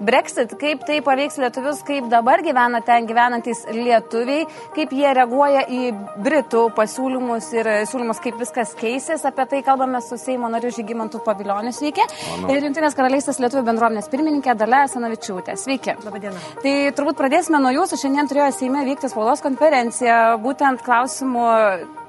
[0.00, 4.44] Brexit, kaip tai paveiks lietuvius, kaip dabar gyvena ten gyvenantis lietuviai,
[4.76, 9.24] kaip jie reaguoja į Britų pasiūlymus ir siūlymus, kaip viskas keisės.
[9.28, 11.72] Apie tai kalbame su Seimo nariu Žygimantu Pavilioniu.
[11.72, 12.04] Sveiki.
[12.42, 12.52] Mano.
[12.52, 15.56] Ir Junktinės karalystės lietuvių bendruomenės pirmininkė Dalia Sanavičiūtė.
[15.60, 15.96] Sveiki.
[16.04, 16.44] Labadiena.
[16.60, 18.00] Tai turbūt pradėsime nuo jūsų.
[18.04, 21.48] Šiandien turėjo Seime vykti spaudos konferencija, būtent klausimų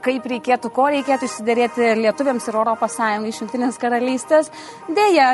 [0.07, 2.99] kaip reikėtų, ko reikėtų išsiderėti lietuviams ir ES
[3.31, 4.51] iš Junktinės karalystės.
[4.87, 5.31] Deja,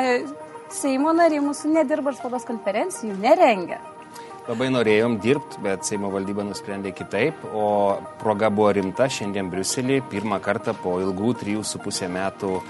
[0.74, 3.78] Seimo nariai mūsų nedirba ir spaudos konferencijų nerengia.
[4.44, 7.68] Labai norėjom dirbti, bet Seimo valdyba nusprendė kitaip, o
[8.20, 10.02] proga buvo rimta šiandien Briuselį.
[10.10, 12.64] Pirmą kartą po ilgų 3,5 metų e,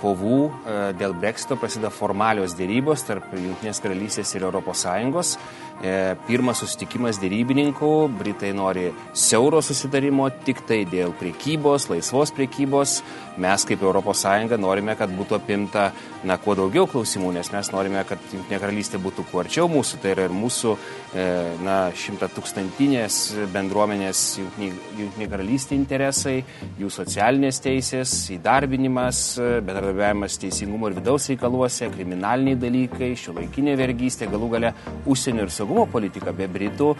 [0.00, 5.36] kovų e, dėl Brexito prasideda formalios dėrybos tarp Junktinės karalystės ir ES.
[5.76, 13.02] E, pirmas susitikimas dėrybininkų, Britai nori siauro susitarimo tik tai dėl priekybos, laisvos priekybos.
[13.36, 15.90] Mes kaip ES norime, kad būtų apimta
[16.24, 20.14] na, kuo daugiau klausimų, nes mes norime, kad Junktinė karalystė būtų kuo arčiau mūsų, tai
[20.14, 21.26] yra ir mūsų e,
[21.66, 23.18] na, šimta tūkstantinės
[23.52, 26.38] bendruomenės Junktinė karalystė interesai,
[26.80, 29.26] jų socialinės teisės, įdarbinimas,
[29.64, 34.72] bendradarbiavimas teisingumo ir vidaus reikaluose, kriminaliniai dalykai, šiuolaikinė vergystė, galų gale
[35.08, 36.92] užsienio ir saugumo politiką be Britų,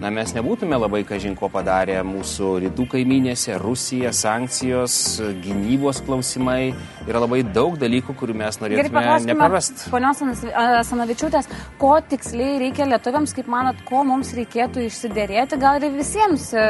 [0.00, 4.94] na, mes nebūtume labai kažinko padarę mūsų rytų kaiminėse, Rusija, sankcijos,
[5.44, 6.72] gynybos klausimai.
[7.08, 9.90] Yra labai daug dalykų, kurių mes norėtume neprarasti.
[9.92, 10.20] Ponios
[10.90, 11.48] Sanavičiūtės,
[11.80, 16.64] ko tiksliai reikia lietuviams, kaip manot, ko mums reikėtų išsiderėti, gal ir visiems e,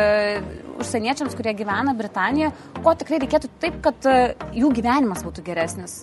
[0.81, 4.19] užsieniečiams, kurie gyvena Britanijoje, ko tikrai reikėtų taip, kad e,
[4.57, 6.01] jų gyvenimas būtų geresnis?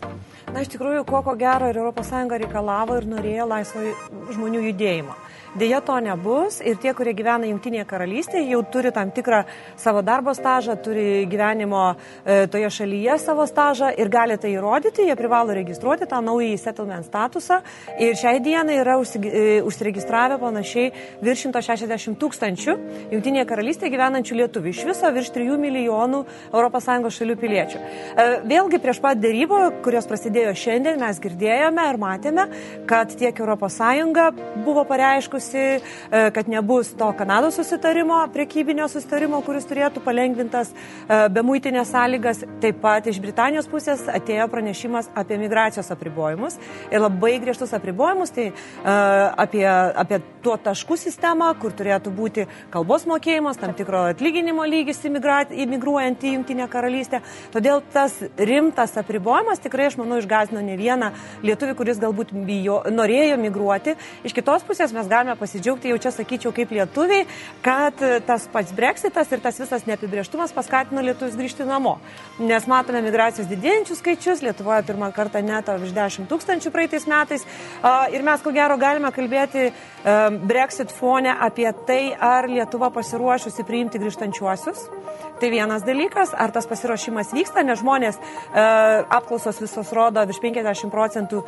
[0.48, 3.84] Na, iš tikrųjų, ko ko gero ir ES reikalavo ir norėjo laisvo
[4.32, 5.16] žmonių judėjimo.
[5.58, 6.60] Deja, to nebus.
[6.62, 9.40] Ir tie, kurie gyvena Junktinėje karalystėje, jau turi tam tikrą
[9.80, 15.16] savo darbo stažą, turi gyvenimo e, toje šalyje savo stažą ir gali tai įrodyti, jie
[15.18, 17.58] privalo registruoti tą naują settlement statusą.
[17.98, 20.92] Ir šiai dienai yra e, užsiregistravę panašiai
[21.26, 22.78] virš 160 tūkstančių
[23.16, 26.22] Junktinėje karalystėje gyvenančių lietuvių, iš viso virš 3 milijonų
[26.54, 27.82] ES šalių piliečių.
[27.82, 32.48] E, vėlgi prieš pat dėrybą, kurios prasidėjo šiandien, mes girdėjome ir matėme,
[32.86, 33.82] kad tiek ES
[34.62, 35.82] buvo pareiškusi, tikėjosi,
[36.12, 42.44] e, kad nebus to Kanados susitarimo, priekybinio susitarimo, kuris turėtų palengvintas e, be muitinės sąlygas.
[42.62, 46.58] Taip pat iš Britanijos pusės atėjo pranešimas apie migracijos apribojimus
[46.92, 48.54] ir labai griežtus apribojimus, tai e,
[49.38, 56.24] apie, apie tuo taškų sistemą, kur turėtų būti kalbos mokėjimas, tam tikro atlyginimo lygis imigruojant
[56.24, 57.22] į Junktinę karalystę.
[57.54, 61.12] Todėl tas rimtas apribojimas tikrai, aš manau, išgazino ne vieną
[61.46, 63.96] lietuvį, kuris galbūt bijo, norėjo migruoti.
[64.28, 67.26] Iš kitos pusės mes galime pasidžiaugti, jau čia sakyčiau, kaip lietuviai,
[67.66, 71.98] kad tas pats breksitas ir tas visas neapibrieštumas paskatino lietuvius grįžti namo.
[72.40, 77.44] Nes matome migracijos didėjančius skaičius, Lietuvoje pirmą kartą neto virš 10 tūkstančių praeitais metais.
[78.14, 79.72] Ir mes ko gero galime kalbėti
[80.48, 84.86] Brexit fone apie tai, ar Lietuva pasiruošusi priimti grįžtančiuosius.
[85.38, 88.18] Tai vienas dalykas, ar tas pasiruošimas vyksta, nes žmonės,
[88.54, 91.44] apklausos visos rodo, virš 50 procentų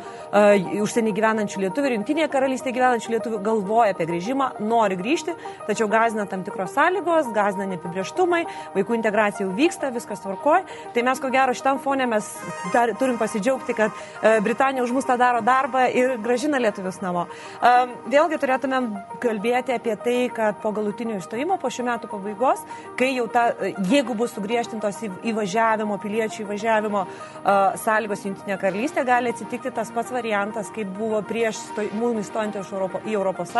[0.82, 5.34] užsienį gyvenančių lietuvių ir jungtinėje karalystėje gyvenančių lietuvių galvoja apie grįžimą, nori grįžti,
[5.68, 8.44] tačiau gazina tam tikros sąlygos, gazina neapibrieštumai,
[8.74, 10.64] vaikų integracija jau vyksta, viskas tvarkoja.
[10.94, 12.28] Tai mes ko gero šitam fone mes
[12.74, 17.26] dar, turim pasidžiaugti, kad e, Britanija už mus tą daro darbą ir gražina lietuvius namo.
[17.62, 17.74] E,
[18.10, 18.90] vėlgi turėtumėm
[19.22, 22.64] kalbėti apie tai, kad po galutinio išstojimo, po šių metų pabaigos,
[22.98, 23.50] kai jau ta
[23.90, 30.70] jeigu bus sugriežtintos įvažiavimo, piliečių įvažiavimo uh, sąlygos Junktinė karalystė, gali atsitikti tas pats variantas,
[30.74, 33.59] kaip buvo prieš mūsų įstojant į Europos Sąjungą.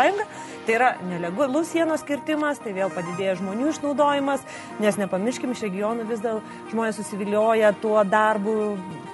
[0.65, 4.43] Tai yra nelegalus sienos kirtimas, tai vėl padidėja žmonių išnaudojimas,
[4.83, 8.57] nes nepamirškim, iš regionų vis dėl žmonės susivilioja tuo darbu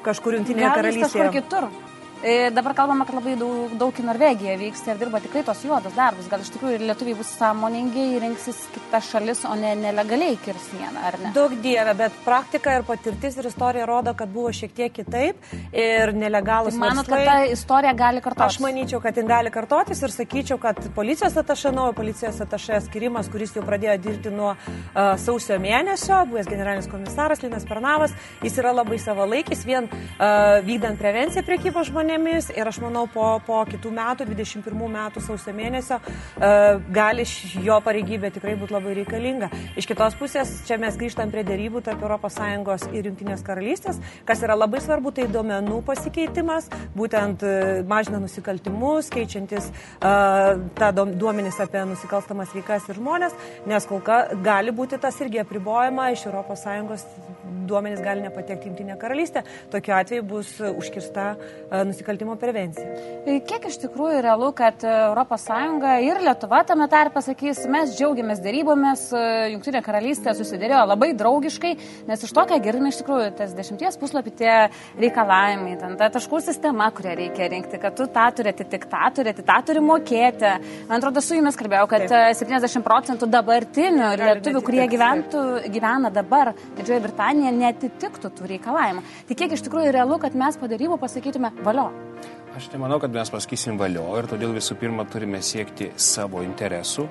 [0.03, 1.07] kažkur Junktinėje karalystėje.
[1.07, 1.86] Kažkur kitur.
[2.23, 5.93] E, dabar kalbama, kad labai daug, daug į Norvegiją vyksta ir dirba tikrai tos juodos
[5.93, 6.25] darbus.
[6.31, 11.03] Gal iš tikrųjų lietuviai bus sąmoningi ir rinksis kitas šalis, o ne nelegaliai kirs sieną,
[11.05, 11.33] ar ne?
[11.35, 16.13] Daug dievė, bet praktika ir patirtis ir istorija rodo, kad buvo šiek tiek kitaip ir
[16.17, 16.73] nelegalus.
[16.73, 18.57] Tai manot, verslai, kad ta istorija gali kartotis?
[18.57, 23.29] Aš manyčiau, kad jin gali kartotis ir sakyčiau, kad policijos atašė, naujo policijos atašė skirimas,
[23.29, 28.73] kuris jau pradėjo dirbti nuo uh, sausio mėnesio, buvęs generalinis komisaras Linas Pernavas, jis yra
[28.73, 33.91] labai savalaikis, vien uh, vykdant prevenciją priekybos žmonėmis žmonėmis ir aš manau po, po kitų
[33.91, 37.25] metų, 21 metų sausio mėnesio, e, gali
[37.63, 39.49] jo pareigybė tikrai būti labai reikalinga.
[39.75, 44.55] Iš kitos pusės, čia mes grįžtam prie dėrybų tarp ES ir Junktinės karalystės, kas yra
[44.55, 52.53] labai svarbu, tai duomenų pasikeitimas, būtent e, mažina nusikaltimus, keičiantis uh, tą duomenys apie nusikalstamas
[52.55, 53.35] veikas ir žmonės,
[53.67, 57.05] nes kol kas gali būti tas irgi apribojama iš ES
[57.67, 59.43] duomenys gali nepatekti Junktinė karalystė.
[59.73, 62.85] Tokiu atveju bus užkirsta uh, nusikaltimo prevencija.
[63.47, 65.47] Kiek iš tikrųjų realu, kad ES
[66.05, 69.07] ir Lietuva tame tarpe sakys, mes džiaugiamės dėrybomis,
[69.53, 71.73] Junktinė karalystė susidėrėjo labai draugiškai,
[72.07, 74.53] nes iš to, ką girdime, iš tikrųjų, tas dešimties puslapį tie
[74.99, 79.33] reikalavimai, ten ta taškų sistema, kurią reikia rinkti, kad tu tą turi atitikti, tą turi
[79.33, 80.53] atitikti, tą turi mokėti.
[80.89, 82.37] Man atrodo, su jumis kalbėjau, kad Taip.
[82.37, 89.05] 70 procentų dabartinių lietuvių, kurie gyventų, gyvena dabar Didžioji Britanija, netitiktų tų reikalavimų.
[89.27, 91.86] Tai kiek iš tikrųjų realu, kad mes po darybų pasakytume valio?
[92.57, 97.03] Aš nemanau, kad mes pasakysim valio ir todėl visų pirma turime siekti savo interesų.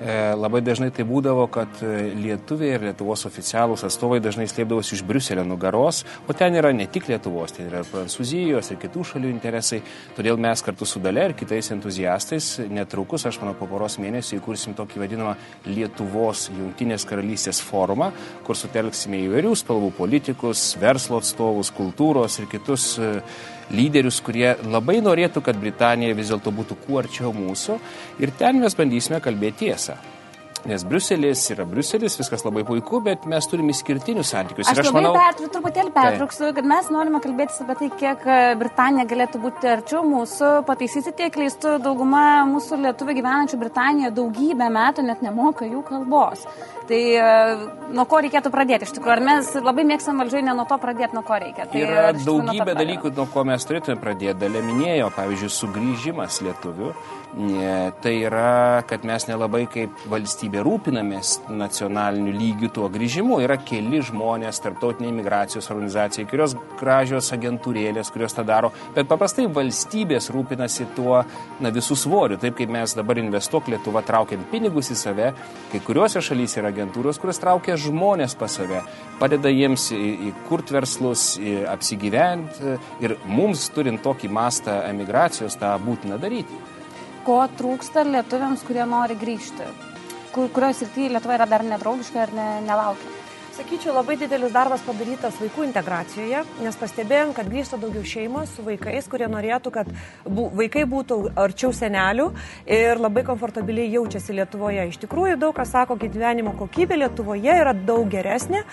[0.00, 5.02] E, labai dažnai tai būdavo, kad e, lietuviai ir Lietuvos oficialūs atstovai dažnai slėpdavosi iš
[5.04, 9.28] Briuselio nugaros, o ten yra ne tik Lietuvos, ten yra ir Prancūzijos ir kitų šalių
[9.34, 9.82] interesai.
[10.16, 14.72] Todėl mes kartu su Dale ir kitais entuziastais netrukus, aš manau, po poros mėnesių įkursim
[14.78, 15.34] tokį vadinamą
[15.68, 18.08] Lietuvos Junktinės karalystės forumą,
[18.48, 23.12] kur sutelksime įvairių spalvų politikus, verslo atstovus, kultūros ir kitus e,
[23.72, 27.78] lyderius, kurie labai norėtų, kad Britanija vis dėlto būtų kuo arčiau mūsų
[28.20, 29.96] ir ten mes bandysime kalbėti tiesą.
[30.64, 34.70] Nes Bruselis yra Bruselis, viskas labai puiku, bet mes turime išskirtinius santykius.
[34.70, 35.12] Aš, aš labai manau...
[35.18, 40.00] pertrauksiu, truputėlį pertrauksiu, kad mes norime kalbėti apie tai, kiek e, Britanija galėtų būti arčiau
[40.08, 40.52] mūsų.
[40.68, 46.46] Pataisyti tiek leistų, dauguma mūsų lietuvių gyvenančių Britanijoje daugybę metų net nemoka jų kalbos.
[46.88, 47.28] Tai e,
[47.96, 49.14] nuo ko reikėtų pradėti iš tikrųjų?
[49.14, 51.68] Ar mes labai mėgstam valdžiai ne nuo to pradėti, nuo ko reikia?
[51.72, 54.36] Tai yra daugybė dalykų, nuo ko mes turėtume pradėti.
[54.44, 56.92] Dalė minėjo, pavyzdžiui, sugrįžimas lietuvių.
[58.04, 63.40] Tai yra, kad mes nelabai kaip valstybė rūpinamės nacionaliniu lygiu tuo grįžimu.
[63.44, 70.30] Yra keli žmonės, tarptautinė imigracijos organizacija, kurios gražios agentūrėlės, kurios tą daro, bet paprastai valstybės
[70.34, 71.22] rūpinasi tuo
[71.64, 72.38] na, visų svoriu.
[72.42, 75.32] Taip kaip mes dabar investuok Lietuva traukiam pinigus į save,
[75.72, 78.84] kai kuriuose šalyse yra agentūros, kurios traukia žmonės pas save,
[79.22, 81.26] padeda jiems įkurti verslus,
[81.70, 86.62] apsigyventi ir mums turint tokį mastą emigracijos tą būtina daryti.
[87.24, 89.93] Ko trūksta lietuviams, kurie nori grįžti?
[90.34, 93.23] Kur, kurios ir tai Lietuva yra dar nedraugiška ar ne, nelaukia?
[93.54, 99.06] Sakyčiau, labai didelis darbas padarytas vaikų integracijoje, nes pastebėjom, kad grįžta daugiau šeimos su vaikais,
[99.06, 99.90] kurie norėtų, kad
[100.26, 102.24] bu, vaikai būtų arčiau senelių
[102.66, 104.88] ir labai komfortabiliai jaučiasi Lietuvoje.
[104.90, 108.64] Iš tikrųjų, daug kas sako, kad gyvenimo kokybė Lietuvoje yra daug geresnė.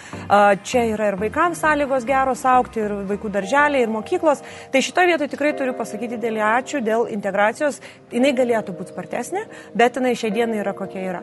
[0.66, 4.42] Čia yra ir vaikams sąlygos geros aukti, ir vaikų darželiai, ir mokyklos.
[4.74, 7.78] Tai šitoje vietoje tikrai turiu pasakyti didelį ačiū dėl integracijos.
[8.10, 9.46] Jis galėtų būti spartesnė,
[9.78, 11.22] bet jinai šią dieną yra kokia yra.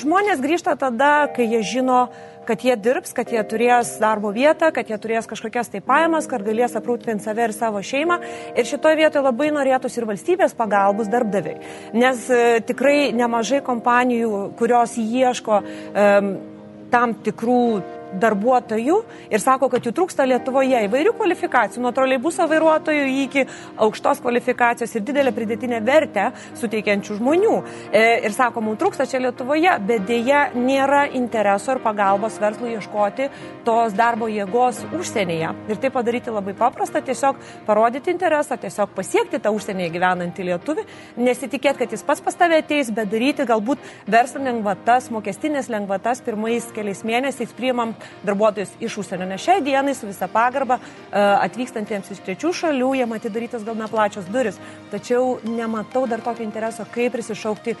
[0.00, 2.06] Žmonės grįžta tada, kai jie žino,
[2.46, 6.44] kad jie dirbs, kad jie turės darbo vietą, kad jie turės kažkokias tai pajamas, kad
[6.46, 8.20] galės aprūpinti save ir savo šeimą.
[8.56, 11.58] Ir šitoje vietoje labai norėtųsi ir valstybės pagalbos darbdaviai.
[11.96, 16.08] Nes e, tikrai nemažai kompanijų, kurios ieško e,
[16.92, 17.62] tam tikrų
[18.20, 18.98] darbuotojų
[19.30, 23.46] ir sako, kad jų trūksta Lietuvoje įvairių kvalifikacijų, nuo troleibuso vairuotojų iki
[23.86, 27.54] aukštos kvalifikacijos ir didelę pridėtinę vertę suteikiančių žmonių.
[27.92, 33.28] E, ir sako, mums trūksta čia Lietuvoje, bet dėja nėra intereso ir pagalbos verslui ieškoti
[33.66, 35.52] tos darbo jėgos užsienyje.
[35.70, 40.86] Ir tai padaryti labai paprasta, tiesiog parodyti interesą, tiesiog pasiekti tą užsienyje gyvenantį lietuvį,
[41.20, 46.68] nesitikėti, kad jis pats pas tave ateis, bet daryti galbūt verslo lengvatas, mokestinės lengvatas pirmais
[46.76, 47.94] keliais mėnesiais priimam
[48.26, 49.26] darbuotojus iš užsienio.
[49.26, 54.28] Nes šiai dienai su visa pagarba e, atvykstantiems iš trečių šalių jie atidarytas gal neplačios
[54.32, 54.58] duris.
[54.90, 57.76] Tačiau nematau dar tokio intereso, kaip prisišaukti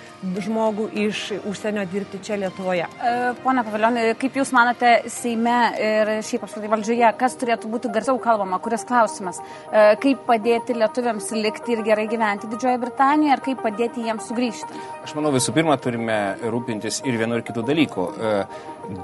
[0.46, 2.86] žmogų iš užsienio dirbti čia Lietuvoje.
[2.86, 8.20] E, pone Paviljonai, kaip Jūs manote Seime ir šiaip apskritai valdžioje, kas turėtų būti garsiau
[8.22, 13.62] kalbama, kuris klausimas, e, kaip padėti lietuviams likti ir gerai gyventi Didžiojoje Britanijoje ir kaip
[13.66, 14.80] padėti jiems sugrįžti?
[15.04, 18.08] Aš manau, visų pirma, turime rūpintis ir vienu ir kitų dalykų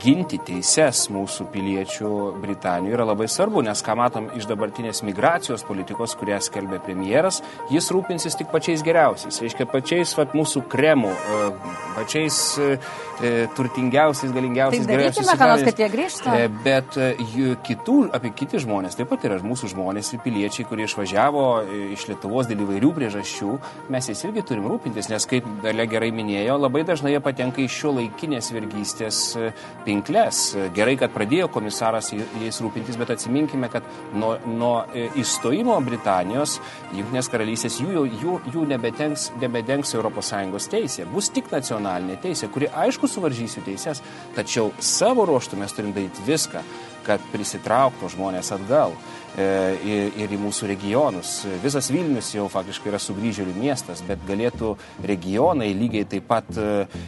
[0.02, 2.10] ginti teises mūsų piliečių
[2.42, 7.40] Britanijoje yra labai svarbu, nes ką matom iš dabartinės migracijos politikos, kurią skelbė premjeras,
[7.72, 11.50] jis rūpinsis tik pačiais geriausiais, reiškia pačiais vat, mūsų kremų, e,
[12.02, 12.78] pačiais e,
[13.22, 15.26] e, turtingiausiais, galingiausiais, tai geriausiais.
[15.26, 16.36] Darykime, kad jie grįžtų.
[16.66, 16.98] Bet
[17.66, 21.46] kitų, apie kiti žmonės, taip pat yra mūsų žmonės ir piliečiai, kurie išvažiavo
[21.94, 23.56] iš Lietuvos dėl įvairių priežasčių,
[23.92, 27.78] mes jais irgi turim rūpintis, nes kaip Dalia gerai minėjo, labai dažnai jie patenka iš
[27.82, 29.22] šio laikinės vergystės
[29.86, 30.44] pinklės.
[30.76, 33.86] Gerai kad pradėjo komisaras jais rūpintis, bet atsiminkime, kad
[34.18, 36.58] nuo, nuo e, įstojimo Britanijos,
[36.92, 41.06] Junktinės karalystės, jų, jų, jų nebedengs, nebedengs ES teisė.
[41.12, 41.91] Bus tik nacionalinė
[42.22, 44.02] teisė, kuri aišku suvaržys jų teises,
[44.36, 46.62] tačiau savo ruoštų mes turim daryti viską,
[47.06, 48.94] kad prisitrauktų žmonės atgal.
[49.32, 49.44] E,
[50.20, 51.30] ir į mūsų regionus.
[51.62, 54.74] Visas Vilnius jau faktiškai yra sugrįžėlių miestas, bet galėtų
[55.08, 56.66] regionai lygiai taip pat e,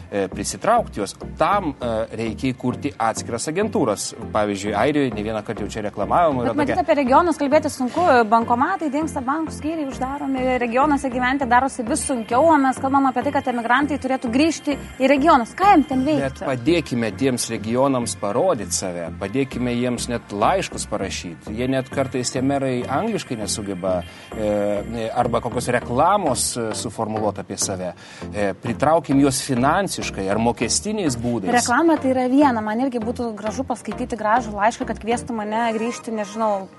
[0.09, 1.13] e, prisitraukti juos.
[1.37, 1.75] Tam
[2.15, 4.07] reikia įkurti atskiras agentūras.
[4.33, 6.47] Pavyzdžiui, Airijoje ne vieną kartą jau čia reklamavome.
[6.47, 6.85] Bet matyt, tokia...
[6.85, 8.07] apie regionus kalbėti sunku.
[8.31, 13.35] Bankomatai dingsta, bankų skyriai uždaromi, regionuose gyventi darosi vis sunkiau, o mes kalbam apie tai,
[13.37, 15.53] kad emigrantai turėtų grįžti į regionus.
[15.57, 16.25] Ką jiems ten veikti?
[16.25, 21.53] Bet padėkime tiems regionams parodyti save, padėkime jiems net laiškus parašyti.
[21.59, 27.57] Jie net kartais kartais tie merai angliškai nesugeba e, arba kokios reklamos e, suformuoluoti apie
[27.57, 27.93] save.
[28.31, 31.51] E, pritraukim juos finansiškai ar mokestiniais būdais.
[31.51, 32.63] Reklama tai yra viena.
[32.63, 36.69] Man irgi būtų gražu paskaityti gražų laišką, kad kvieštų mane grįžti, nežinau,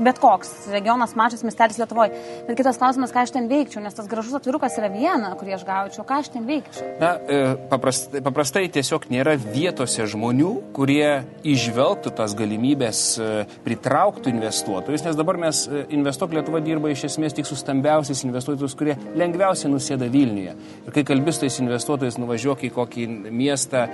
[0.00, 2.14] bet koks regionas, mažas miestelis Lietuvoje.
[2.48, 5.66] Bet kitas klausimas, ką aš ten veikčiau, nes tas gražus atvirukas yra viena, kurį aš
[5.68, 6.88] gaučiau, ką aš ten veikčiau.
[7.00, 7.40] Na, e,
[7.70, 13.30] paprastai, paprastai tiesiog nėra vietose žmonių, kurie išvelgtų tas galimybės e,
[13.66, 18.76] pritrauktų investuotojus, nes dabar mes e, investuok Lietuva dirba iš esmės tik su stambiausiais investuotojais,
[18.78, 20.56] kurie lengviausiai nusėda Vilniuje.
[20.86, 23.86] Ir kai kalbis tais investuotojais, nuvažiuok į kokį miestą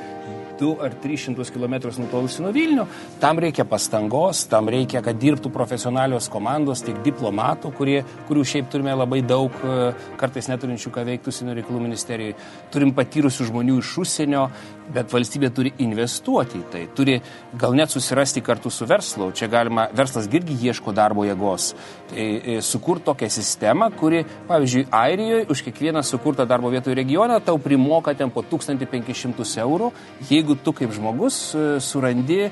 [0.61, 2.87] 2 ar 300 km nutolusi nuo Vilnių,
[3.21, 8.95] tam reikia pastangos, tam reikia, kad dirbtų profesionalios komandos, tiek diplomatų, kurie, kurių šiaip turime
[8.97, 12.37] labai daug, e, kartais neturinčių ką veikti užsienio reikalų ministerijoje.
[12.75, 14.47] Turim patyrusių žmonių iš užsienio,
[14.95, 17.17] bet valstybė turi investuoti į tai, turi
[17.59, 19.33] gal net susirasti kartu su verslu.
[19.35, 21.73] Čia galima, verslas irgi ieško darbo jėgos.
[22.11, 27.59] Tai e, sukurti tokią sistemą, kuri, pavyzdžiui, Airijoje už kiekvieną sukurtą darbo vietų regioną tau
[27.59, 29.91] primoka ten po 1500 eurų,
[30.31, 32.50] jeigu tu kaip žmogus e, surandi e,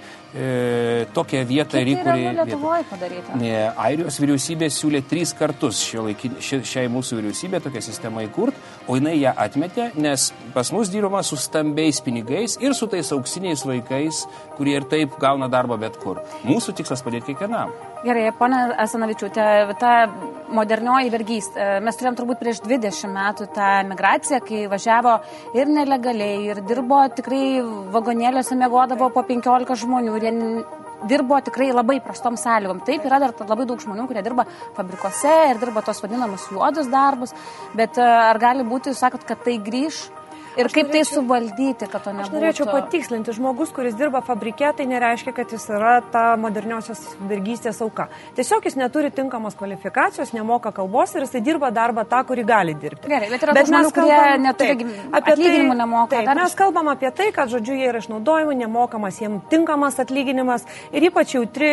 [1.14, 2.26] tokią vietą ir įkūrė.
[2.26, 3.38] Tai Lietuvoje padaryta.
[3.38, 3.54] Ne,
[3.86, 8.58] Airijos vyriausybė siūlė tris kartus laikin, ši, šiai mūsų vyriausybė tokią sistemą įkurt,
[8.88, 13.62] o jinai ją atmetė, nes pas mus dirbama su stambiais pinigais ir su tais auksiniais
[13.68, 14.24] vaikais,
[14.58, 16.24] kurie ir taip gauna darbą bet kur.
[16.48, 17.70] Mūsų tikslas padėti kiekvienam.
[18.04, 19.44] Gerai, ponia Asanavičiūtė,
[19.80, 19.92] ta
[20.52, 21.68] modernioji vergystė.
[21.80, 25.14] Mes turėjom turbūt prieš 20 metų tą migraciją, kai važiavo
[25.56, 27.62] ir nelegaliai, ir dirbo tikrai
[27.94, 30.34] vagonėliuose, mėgodavo po 15 žmonių ir jie
[31.08, 32.82] dirbo tikrai labai prastom sąlygom.
[32.84, 34.44] Taip, yra dar labai daug žmonių, kurie dirba
[34.76, 37.32] fabrikuose ir dirba tos vadinamus juodus darbus,
[37.72, 40.04] bet e, ar gali būti, jūs sakot, kad tai grįž?
[40.54, 42.30] Ir kaip tai norėčiau, tai suvaldyti, kad to nebūtų?
[42.30, 47.80] Aš norėčiau patikslinti, žmogus, kuris dirba fabrike, tai nereiškia, kad jis yra ta moderniosios vergystės
[47.82, 48.06] auka.
[48.38, 53.10] Tiesiog jis neturi tinkamos kvalifikacijos, nemoka kalbos ir jisai dirba darbą tą, kurį gali dirbti.
[53.10, 56.12] Gerai, bet yra bet žmonių, kurie neturi taip, apie atlyginimų nemoka.
[56.14, 61.08] Taip, mes kalbam apie tai, kad, žodžiu, jie yra išnaudojami, nemokamas jiems tinkamas atlyginimas ir
[61.10, 61.72] ypač jautri,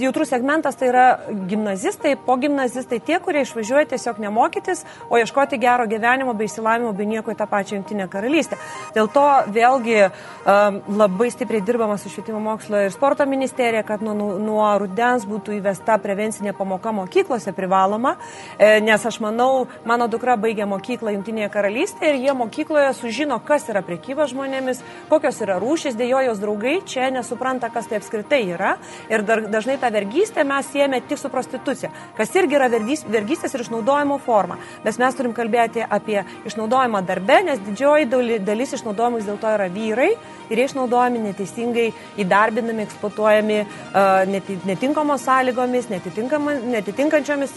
[0.00, 1.06] jautrus segmentas tai yra
[1.48, 7.08] gimnazistai, po gimnazistai, tie, kurie išvažiuoja tiesiog nemokytis, o ieškoti gero gyvenimo bei įsilavimo bei
[7.08, 8.58] nieko į tą pačią Junktinė karalystė.
[8.96, 9.24] Dėl to
[9.54, 15.26] vėlgi um, labai stipriai dirbama su švietimo mokslo ir sporto ministerija, kad nuo, nuo rudens
[15.28, 18.16] būtų įvesta prevencinė pamoka mokyklose privaloma,
[18.58, 23.68] e, nes aš manau, mano dukra baigė mokyklą Junktinėje karalystėje ir jie mokykloje sužino, kas
[23.70, 28.74] yra priekyba žmonėmis, kokios yra rūšis, dėjo jos draugai čia nesupranta, kas tai apskritai yra
[29.12, 33.62] ir dar, dažnai tą vergystę mes siejame tik su prostitucija, kas irgi yra vergystės ir
[33.62, 34.58] išnaudojimo forma.
[34.84, 40.10] Nes mes turim kalbėti apie išnaudojimą darbe, nes didžioji dalis išnaudojimų vis dėlto yra vyrai
[40.50, 41.86] ir jie išnaudojami neteisingai,
[42.22, 47.54] įdarbinami, eksploatuojami uh, netinkamos sąlygomis, netitinkančiomis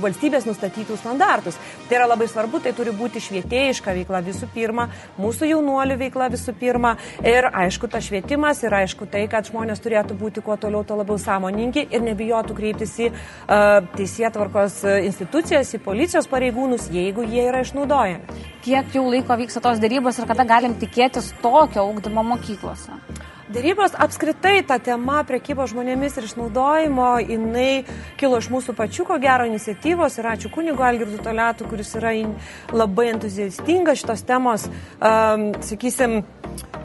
[0.00, 1.58] valstybės nustatytų standartus.
[1.88, 4.88] Tai yra labai svarbu, tai turi būti švietėjiška veikla visų pirma,
[5.20, 10.16] mūsų jaunuolių veikla visų pirma ir aišku, tas švietimas ir aišku tai, kad žmonės turėtų
[10.20, 16.30] būti kuo toliau, to labiau sąmoningi ir nebijotų kreiptis į uh, teisėtvarkos institucijas, į policijos
[16.30, 18.48] pareigūnus, jeigu jie yra išnaudojami.
[18.60, 22.96] Kiek jau laiko vyksta tos dėrybos ir kada galim tikėtis tokio augdymo mokyklose?
[23.50, 27.82] Dėrybos apskritai ta tema priekybos žmonėmis ir išnaudojimo, jinai
[28.20, 32.12] kilo iš mūsų pačių, ko gero, iniciatyvos ir ačiū kunigo Algirdų Toletų, kuris yra
[32.70, 34.68] labai entuziastingas šitos temos,
[35.02, 36.20] um, sakysim,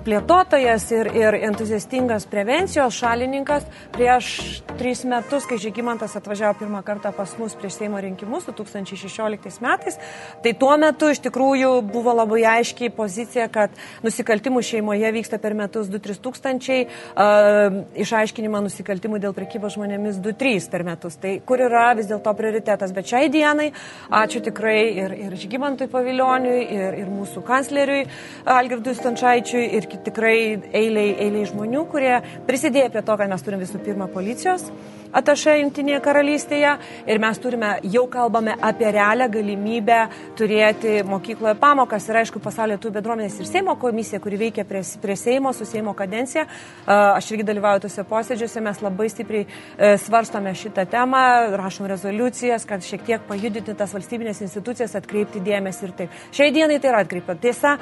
[0.06, 3.66] plėtotojas ir, ir entuziastingas prevencijos šalininkas.
[3.96, 9.98] Prieš tris metus, kai Žygimantas atvažiavo pirmą kartą pas mus prieš Seimo rinkimus 2016 metais,
[10.44, 13.74] tai tuo metu iš tikrųjų buvo labai aiškiai pozicija, kad
[14.06, 20.86] nusikaltimų šeimoje vyksta per metus 2-3 tūkstančiai, uh, išaiškinimą nusikaltimų dėl prekybos žmonėmis 2-3 per
[20.88, 21.18] metus.
[21.22, 22.94] Tai kur yra vis dėlto prioritetas.
[22.96, 23.72] Bet šiai dienai
[24.14, 28.06] ačiū tikrai ir, ir Žygimantui Pavilioniui, ir, ir mūsų kancleriui
[28.56, 30.38] Algirdui Stančaičiui, ir tikrai
[30.76, 32.14] eiliai, eiliai žmonių, kurie
[32.48, 34.68] prisidėjo prie to, kad mes turim visų pirma policijos
[35.16, 36.72] atašė Junktinėje karalystėje
[37.08, 40.00] ir mes turime, jau kalbame apie realią galimybę
[40.38, 45.16] turėti mokykloje pamokas ir aišku, pasaulio tų bendruomenės ir Seimo komisija, kuri veikia prie, prie
[45.20, 46.46] Seimo su Seimo kadencija.
[46.86, 51.22] Aš irgi dalyvauju tose posėdžiuose, mes labai stipriai e, svarstome šitą temą,
[51.62, 56.20] rašom rezoliucijas, kad šiek tiek pajudinti tas valstybinės institucijas, atkreipti dėmesį ir taip.
[56.36, 57.38] Šiai dienai tai yra atkreipta.
[57.46, 57.76] Tiesa,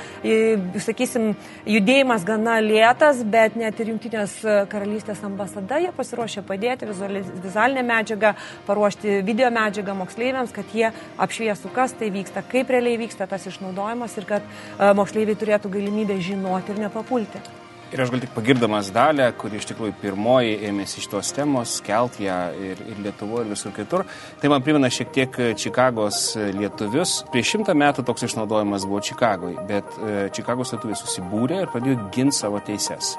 [0.86, 1.32] sakysim,
[1.70, 4.40] judėjimas gana lėtas, bet net ir Junktinės
[4.72, 8.34] karalystės ambasada jie pasiruošė padėti vizualizuoti vizualinę medžiagą,
[8.68, 14.18] paruošti video medžiagą moksleiviams, kad jie apšviestų, kas tai vyksta, kaip realiai vyksta tas išnaudojimas
[14.20, 17.44] ir kad e, moksleiviai turėtų galimybę žinoti ir nepapulti.
[17.94, 22.38] Ir aš gal tik pagirdamas dalę, kuri iš tikrųjų pirmoji ėmėsi šitos temos, kelt ją
[22.58, 24.02] ir, ir Lietuvoje, ir visur kitur,
[24.42, 27.20] tai man primena šiek tiek Čikagos lietuvius.
[27.30, 32.40] Prieš šimtą metų toks išnaudojimas buvo Čikagoje, bet e, Čikagos lietuviai susibūrė ir pradėjo ginti
[32.40, 33.12] savo teises.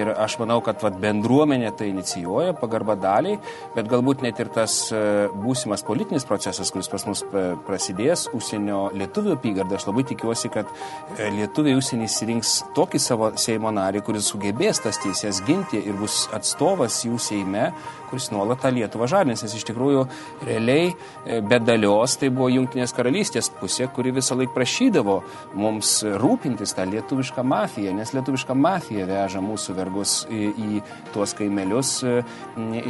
[0.00, 3.36] Ir aš manau, kad vat, bendruomenė tai inicijuoja, pagarba daliai,
[3.76, 5.02] bet galbūt net ir tas e,
[5.44, 10.72] būsimas politinis procesas, kuris pas mus e, prasidės, užsienio lietuvių apygarda, aš labai tikiuosi, kad
[11.20, 17.02] lietuviai užsienį įsirinks tokį savo Seimo narį, kuris sugebės tas teisės ginti ir bus atstovas
[17.06, 17.70] jų Seime,
[18.12, 20.02] kuris nuolat tą Lietuvą žadins, nes iš tikrųjų
[20.44, 25.16] realiai e, be dalios tai buvo Junktinės karalystės pusė, kuri visą laiką prašydavo
[25.56, 30.82] mums rūpintis tą lietuvišką mafiją, nes lietuviška mafija veža mūsų vergus į, į
[31.14, 32.18] tuos kaimelius e,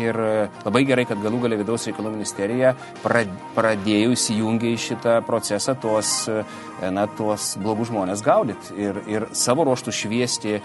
[0.02, 0.18] ir
[0.64, 2.74] labai gerai, kad galų galia vidaus reikalų ministerija
[3.04, 6.42] pradėjo įsijungę į šitą procesą tuos, e,
[6.90, 10.58] na, tuos blogus žmonės gaudyti ir, ir savo ruoštų šviesti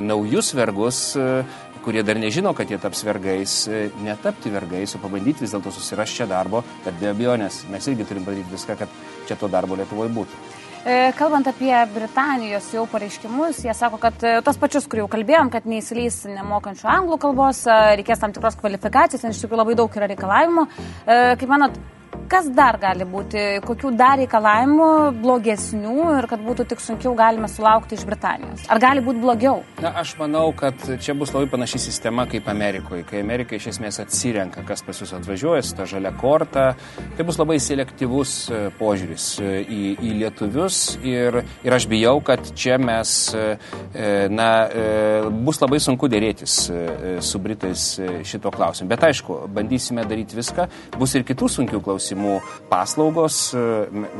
[0.00, 1.44] naujus vergus, e,
[1.84, 6.22] kurie dar nežino, kad jie taps vergais, e, netapti vergais, o pabandyti vis dėlto susirasti
[6.22, 10.12] čia darbo, bet be abejonės mes irgi turim padaryti viską, kad čia to darbo Lietuvoje
[10.16, 10.42] būtų.
[10.84, 15.68] E, kalbant apie Britanijos jau pareiškimus, jie sako, kad tos pačius, kur jau kalbėjom, kad
[15.68, 17.64] neįsileis nemokančių anglų kalbos,
[17.96, 20.66] reikės tam tikros kvalifikacijos, nes iš tikrųjų labai daug yra reikalavimų.
[21.08, 21.80] Kaip manot,
[22.30, 24.86] Kas dar gali būti, kokių dar reikalavimų
[25.20, 28.64] blogesnių ir kad būtų tik sunkiau galime sulaukti iš Britanijos?
[28.72, 29.60] Ar gali būti blogiau?
[29.82, 33.04] Na, aš manau, kad čia bus labai panaši sistema kaip Amerikoje.
[33.08, 36.64] Kai Amerika iš esmės atsirenka, kas pas jūs atvažiuoja, su ta žalia korta,
[37.18, 42.54] tai bus labai selektyvus e, požiūris e, į, į lietuvius ir, ir aš bijau, kad
[42.56, 44.48] čia mes, e, na,
[45.44, 46.56] bus labai sunku dėrėtis
[47.24, 47.84] su Britais
[48.26, 48.88] šito klausimu.
[48.90, 50.66] Bet aišku, bandysime daryti viską.
[50.98, 53.54] Bus ir kitų sunkių klausimų klausimų paslaugos.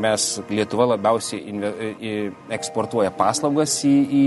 [0.01, 4.25] Mes Lietuva labiausiai eksportuoja paslaugas į, į,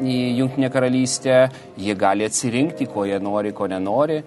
[0.00, 1.48] į Junktinę karalystę.
[1.76, 4.22] Jie gali atsirinkti, ko jie nori, ko nenori.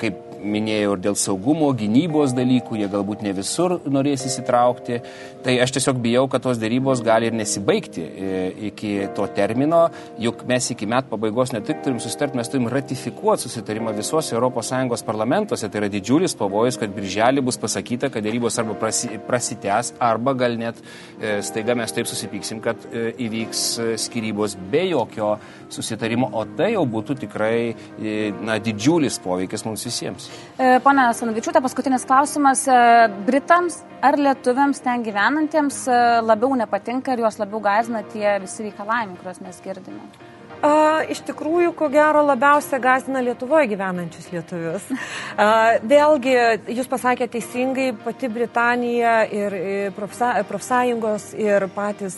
[0.00, 5.00] Kaip minėjau, ir dėl saugumo, gynybos dalykų, jie galbūt ne visur norės įsitraukti.
[5.44, 8.38] Tai aš tiesiog bijau, kad tos dėrybos gali ir nesibaigti e,
[8.70, 9.86] iki to termino,
[10.22, 15.04] juk mes iki metų pabaigos ne tik turim susitarti, mes turim ratifikuoti susitarimą visuose ES
[15.06, 15.70] parlamentuose.
[15.70, 20.58] Tai yra didžiulis pavojus, kad birželį bus pasakyta, kad dėrybos arba prasi, prasitęs, arba gal
[20.58, 20.80] net
[21.20, 23.66] e, staiga mes taip susipyksim, kad e, įvyks
[24.06, 25.36] skirybos be jokio
[25.72, 27.74] susitarimo, o tai jau būtų tikrai
[28.42, 30.28] na, didžiulis poveikis mums visiems.
[30.56, 32.62] E, Pane Sanovičiūtė, paskutinis klausimas.
[32.64, 32.76] E,
[33.26, 39.18] Britams ar lietuviams ten gyvenantiems e, labiau nepatinka ir juos labiau gazina tie visi reikalavimai,
[39.20, 40.00] kuriuos mes girdime?
[40.64, 44.88] A, iš tikrųjų, ko gero, labiausia gazina Lietuvoje gyvenančius lietuvius.
[45.36, 46.34] A, vėlgi,
[46.72, 49.60] jūs pasakėte teisingai, pati Britanija ir
[49.98, 52.16] profsąjungos ir patys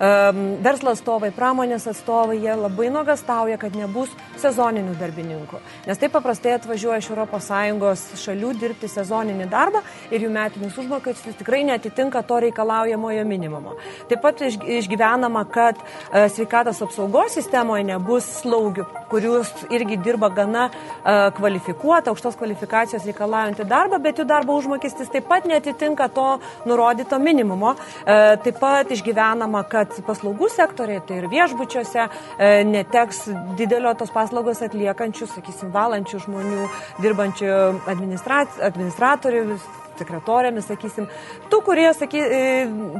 [0.00, 4.08] verslo atstovai, pramonės atstovai, jie labai nuogastauja, kad nebus
[4.40, 5.60] sezoninių darbininkų.
[5.86, 11.62] Nes taip paprastai atvažiuoja iš ES šalių dirbti sezoninį darbą ir jų metinis užmokestis tikrai
[11.68, 13.76] netitinka to reikalaujamojo minimumo.
[14.08, 21.30] Taip pat išgyvenama, kad e, sveikatos apsaugos sistemoje nebus slaugių, kurius irgi dirba gana e,
[21.36, 26.28] kvalifikuotą, aukštos kvalifikacijos reikalaujantį darbą, bet jų darbo užmokestis taip pat netitinka to
[26.64, 27.76] nurodyto minimumo.
[28.06, 33.26] E, taip pat išgyvenama, kad kad paslaugų sektoriai, tai ir viešbučiuose e, neteks
[33.58, 36.66] didelio tos paslaugos atliekančių, sakysim, valančių žmonių,
[37.02, 37.52] dirbančių
[37.90, 39.44] administratorių,
[40.00, 41.08] sekretorėmis, sakysim,
[41.52, 42.42] tų, kurie, saky, e,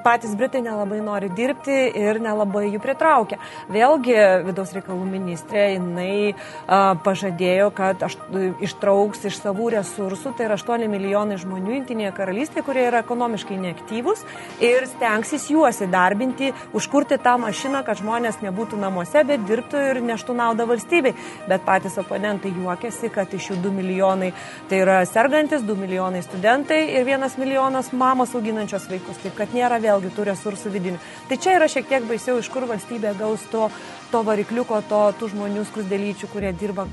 [0.05, 3.41] patys Britai nelabai nori dirbti ir nelabai jų pritraukia.
[3.73, 8.17] Vėlgi, vidaus reikalų ministrė, jinai a, pažadėjo, kad aš,
[8.65, 14.25] ištrauks iš savų resursų, tai yra 8 milijonai žmonių Junktinėje karalystėje, kurie yra ekonomiškai neaktyvūs
[14.65, 20.37] ir stengsis juos įdarbinti, užkurti tą mašiną, kad žmonės nebūtų namuose, bet dirbtų ir neštų
[20.37, 21.15] naudą valstybei.
[21.49, 24.33] Bet patys oponentai juokiasi, kad iš jų 2 milijonai
[24.71, 29.81] tai yra sergantis, 2 milijonai studentai ir vienas milijonas mamos auginančios vaikus, taip kad nėra
[29.83, 30.99] vėlgi tų resursų vidinių.
[31.29, 33.69] Tai čia yra šiek tiek baisiau, iš kur valstybė gaus to,
[34.11, 36.89] to varikliuko, to, tų žmonių skrusdelyčių, kurie dirba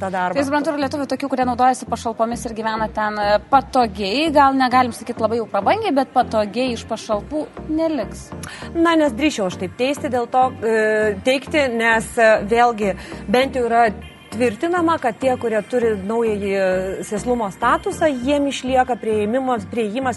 [0.00, 0.36] tą darbą.
[0.36, 4.94] Tai suprantu, ir lietuvių tokių, kurie naudojasi pašalpomis ir gyvena ten e, patogiai, gal negalim
[4.96, 8.28] sakyti labai jau prabangiai, bet patogiai iš pašalpų neliks.
[8.74, 10.78] Na, nes drįšiau aš taip teisti, dėl to e,
[11.26, 12.96] teikti, nes e, vėlgi
[13.32, 13.86] bent jau yra
[14.32, 16.52] tvirtinama, kad tie, kurie turi naująjį
[17.06, 19.66] sėslumo statusą, jiem išlieka prieimas,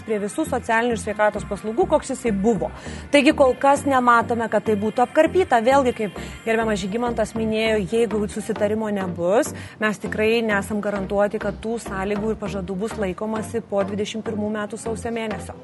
[0.06, 2.70] prie visų socialinių ir sveikatos paslaugų, koks jisai buvo.
[3.12, 5.60] Taigi kol kas nematome, kad tai būtų apkarpyta.
[5.66, 9.52] Vėlgi, kaip gerbiamas Žygimantas minėjo, jeigu susitarimo nebus,
[9.82, 15.12] mes tikrai nesam garantuoti, kad tų sąlygų ir pažadų bus laikomasi po 21 metų sausio
[15.14, 15.56] mėnesio.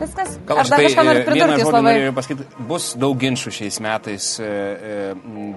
[0.00, 0.36] Viskas.
[0.46, 1.94] Gal Ar dar tai, kažką noriu e, pridurti, jūs labai?
[2.16, 4.98] pasakyti, bus daug ginčių šiais metais, e, e,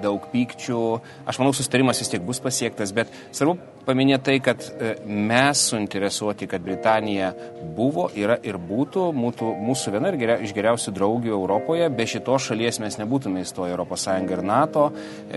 [0.03, 0.83] daug pykčių.
[1.27, 3.57] Aš manau, sustarimas vis tiek bus pasiektas, bet svarbu
[3.89, 4.63] paminėti tai, kad
[5.07, 7.31] mes suinteresuoti, kad Britanija
[7.75, 11.87] buvo, yra ir būtų mūtų, mūsų viena ir geria, iš geriausių draugių Europoje.
[11.89, 14.85] Be šitos šalies mes nebūtume įstoję Europos Sąjungą ir NATO.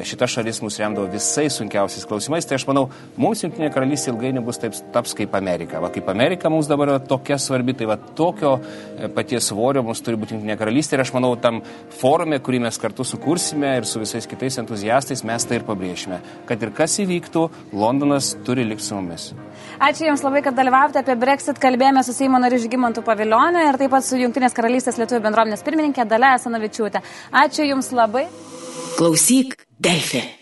[0.04, 2.48] Šita šalis mus remdavo visais sunkiausiais klausimais.
[2.48, 2.86] Tai aš manau,
[3.16, 5.80] mums Junktinė karalystė ilgai nebus taip taps kaip Amerika.
[5.82, 8.58] Va, kaip Amerika mums dabar yra tokia svarbi, tai va tokio
[9.14, 10.96] paties svorio mums turi būti Junktinė karalystė.
[10.96, 11.60] Ir aš manau, tam
[12.00, 16.20] forume, kurį mes kartu sukursime ir su visais kitais entuziastais, mes tai ir pabrėšime.
[16.48, 19.30] Kad ir kas įvyktų, Londonas turi likti su mumis.
[19.82, 21.60] Ačiū Jums labai, kad dalyvavote apie Brexit.
[21.62, 26.06] Kalbėjome su Seimo nariu Žygimantu Pavilioniu ir taip pat su Junktinės karalystės lietuvių bendruomenės pirmininkė
[26.10, 27.02] Dalia Asanavičiūtė.
[27.44, 28.28] Ačiū Jums labai.
[28.98, 30.41] Klausyk, Delfi.